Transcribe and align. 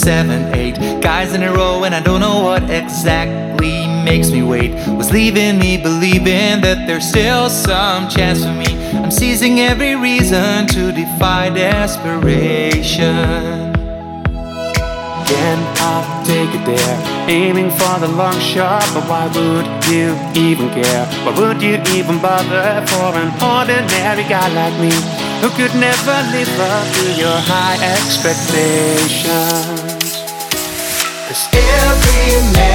seven, 0.00 0.54
eight 0.54 0.76
guys 1.02 1.34
in 1.34 1.42
a 1.42 1.52
row, 1.52 1.84
and 1.84 1.94
I 1.94 2.00
don't 2.00 2.20
know 2.20 2.42
what 2.42 2.62
exactly 2.70 3.86
makes 4.02 4.30
me 4.30 4.42
wait. 4.42 4.70
Was 4.96 5.12
leaving 5.12 5.58
me 5.58 5.76
believing 5.76 6.62
that 6.62 6.86
there's 6.86 7.06
still 7.06 7.50
some 7.50 8.08
chance 8.08 8.42
for 8.42 8.52
me. 8.52 8.72
I'm 8.96 9.10
seizing 9.10 9.60
every 9.60 9.96
reason 9.96 10.66
to 10.68 10.90
defy 10.92 11.50
desperation. 11.50 12.94
Then 15.30 15.58
I'll 15.84 16.24
take 16.24 16.48
it 16.58 16.64
there, 16.64 17.28
aiming 17.28 17.70
for 17.70 17.98
the 18.00 18.08
long 18.08 18.40
shot. 18.40 18.82
But 18.94 19.04
why 19.06 19.26
would 19.26 19.68
you 19.92 20.16
even 20.34 20.70
care? 20.70 21.04
Why 21.24 21.32
would 21.38 21.60
you 21.60 21.76
even 21.94 22.22
bother 22.22 22.86
for 22.86 23.12
an 23.20 23.30
ordinary 23.42 24.24
guy 24.24 24.48
like 24.48 24.80
me? 24.80 25.28
who 25.40 25.48
could 25.56 25.74
never 25.74 26.16
live 26.36 26.60
up 26.60 26.86
to 26.92 27.04
your 27.16 27.38
high 27.48 27.80
expectations. 27.96 29.79
Every 32.22 32.69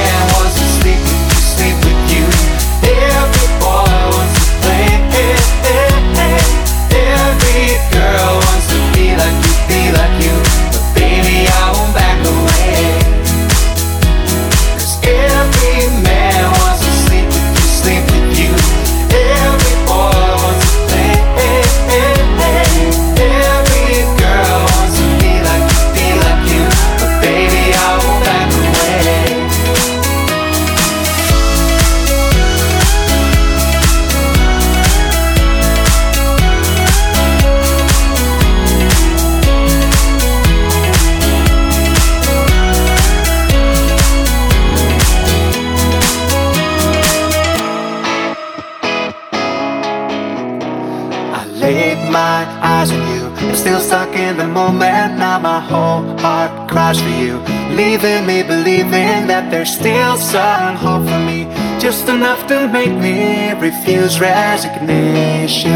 in 54.30 54.38
the 54.38 54.48
moment. 54.48 55.18
Now 55.20 55.38
my 55.40 55.60
whole 55.60 56.18
heart 56.18 56.70
cries 56.70 57.00
for 57.02 57.10
you. 57.10 57.38
Leaving 57.82 58.26
me 58.26 58.42
believing 58.42 59.28
that 59.32 59.52
there's 59.52 59.74
still 59.74 60.18
some 60.18 60.76
hope 60.76 61.06
for 61.08 61.22
me. 61.30 61.46
Just 61.80 62.10
enough 62.10 62.48
to 62.48 62.68
make 62.68 62.96
me 63.06 63.52
refuse 63.68 64.20
resignation. 64.20 65.72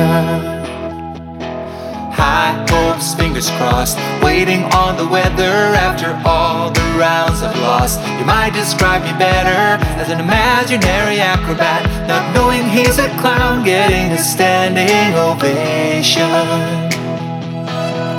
High 2.21 2.53
hopes, 2.69 3.13
fingers 3.13 3.49
crossed, 3.57 3.97
waiting 4.21 4.63
on 4.81 4.97
the 4.97 5.07
weather 5.07 5.55
after 5.87 6.09
all 6.25 6.71
the 6.71 6.87
rounds 6.97 7.41
I've 7.41 7.57
lost. 7.59 7.99
You 8.19 8.25
might 8.25 8.53
describe 8.53 9.03
me 9.03 9.13
better 9.17 9.61
as 10.01 10.09
an 10.09 10.19
imaginary 10.19 11.19
acrobat, 11.19 11.81
not 12.07 12.33
knowing 12.33 12.63
he's 12.69 12.97
a 12.97 13.09
clown 13.21 13.63
getting 13.63 14.11
a 14.11 14.17
standing 14.17 15.13
ovation. 15.15 16.89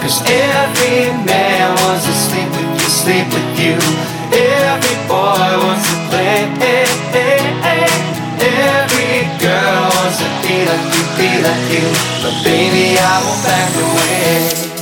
Cause 0.01 0.23
every 0.25 1.13
man 1.29 1.77
wants 1.85 2.07
to 2.07 2.13
sleep 2.13 2.49
with 2.57 2.73
you, 2.81 2.89
sleep 2.89 3.27
with 3.37 3.61
you. 3.61 3.77
Every 4.33 4.97
boy 5.07 5.51
wants 5.61 5.85
to 5.93 5.97
play. 6.09 6.49
Eh, 6.57 6.89
eh, 7.13 7.67
eh. 7.69 8.11
Every 8.41 9.29
girl 9.45 9.83
wants 9.93 10.19
to 10.19 10.29
be 10.41 10.65
like 10.65 10.89
you, 10.97 11.05
be 11.21 11.31
like 11.45 11.67
you. 11.69 11.87
But 12.25 12.43
baby, 12.43 12.97
I 12.99 13.15
won't 13.25 13.45
back 13.45 13.71
away. 13.77 14.80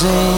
Closing, 0.00 0.37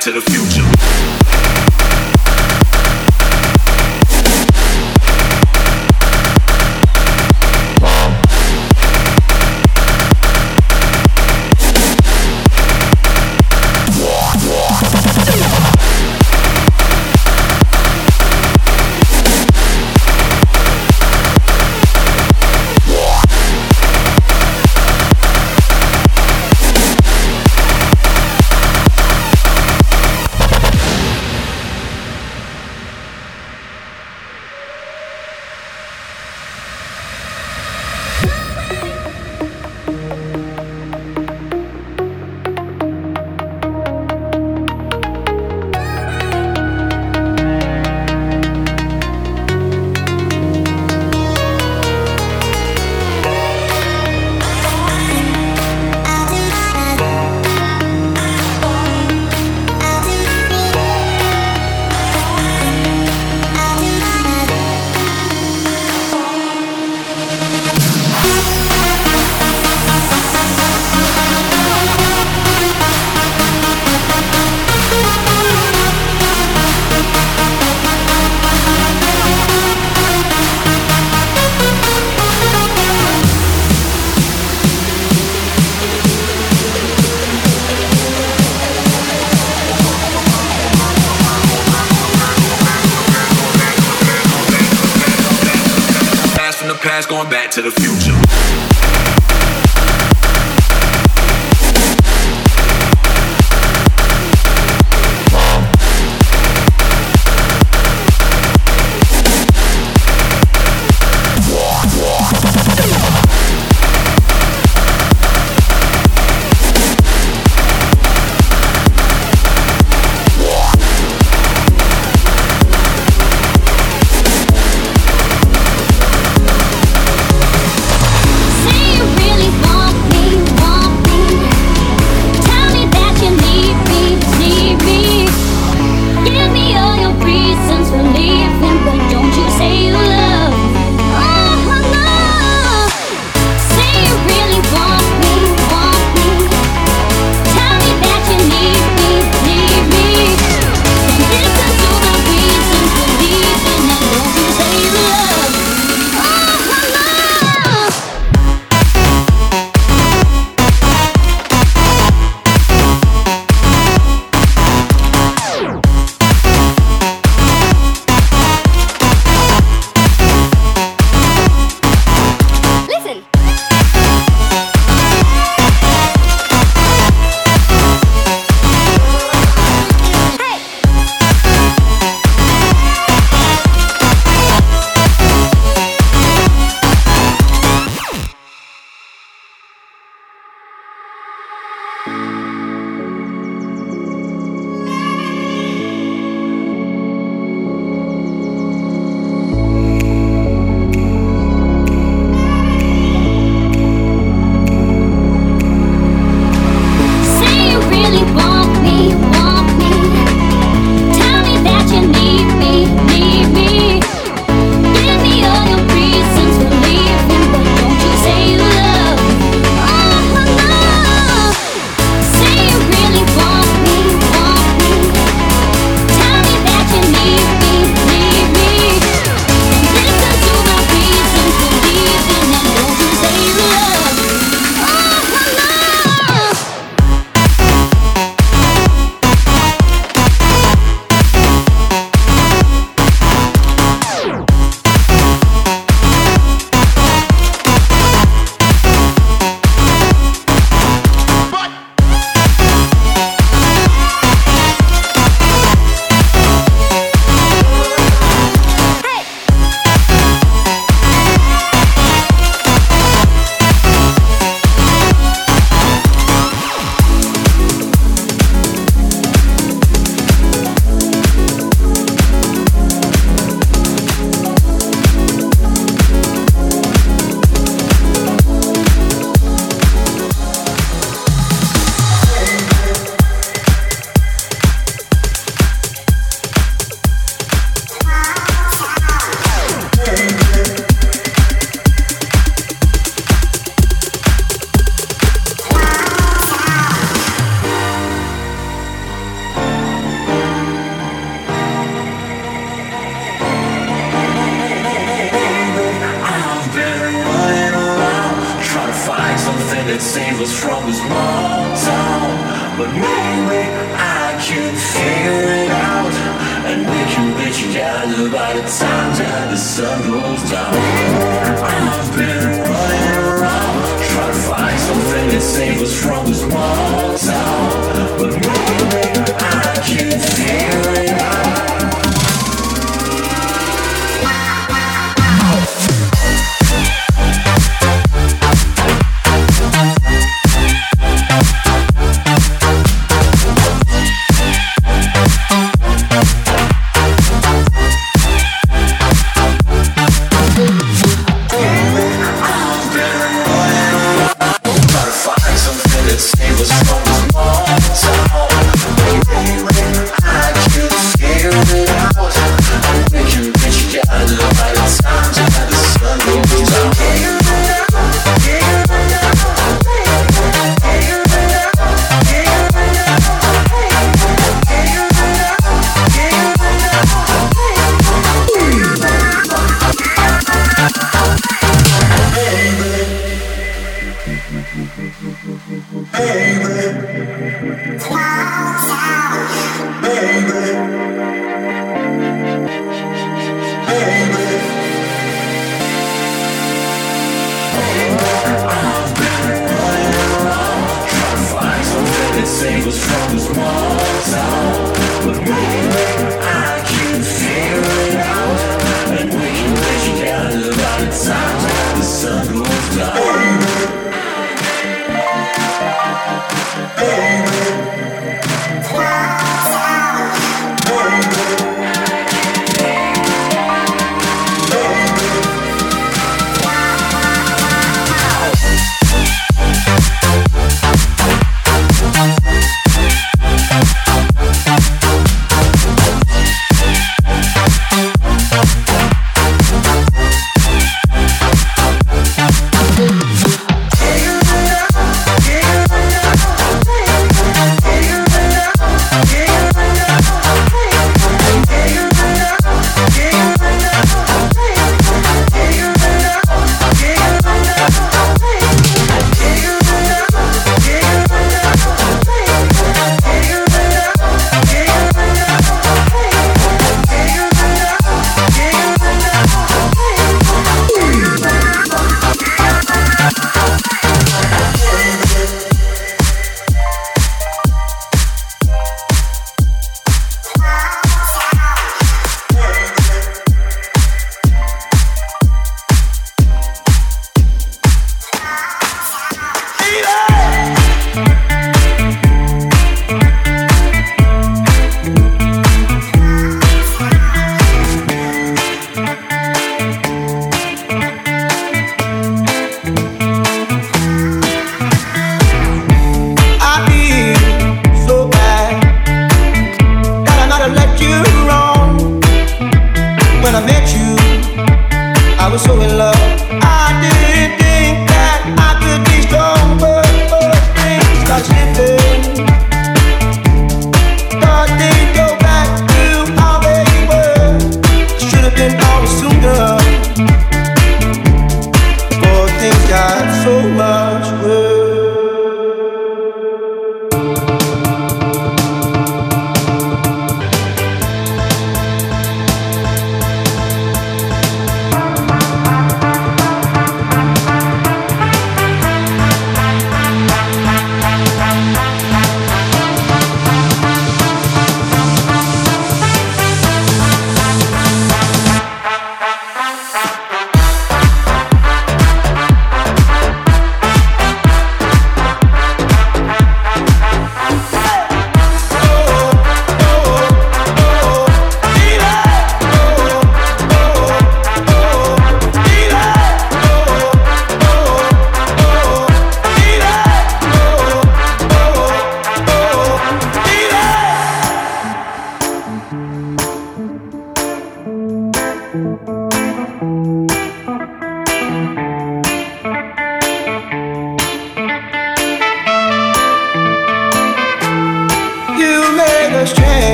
to 0.00 0.12
the 0.12 0.20
future. 0.20 0.57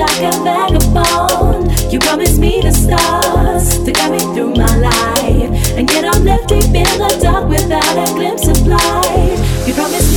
like 0.00 0.22
a 0.22 0.32
vagabond. 0.42 1.92
You 1.92 1.98
promised 1.98 2.38
me 2.38 2.60
the 2.62 2.72
stars 2.72 3.84
to 3.84 3.92
guide 3.92 4.12
me 4.12 4.20
through 4.32 4.54
my 4.54 4.74
life. 4.76 5.50
And 5.76 5.90
yet 5.90 6.04
I'm 6.04 6.24
left 6.24 6.48
deep 6.48 6.72
in 6.72 6.88
the 6.96 7.18
dark 7.20 7.48
without 7.48 8.08
a 8.08 8.12
glimpse 8.14 8.48
of 8.48 8.66
light. 8.66 9.36
You 9.66 9.74
promised 9.74 10.09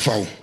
before. 0.00 0.39